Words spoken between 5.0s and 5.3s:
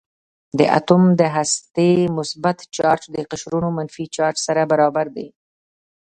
دی.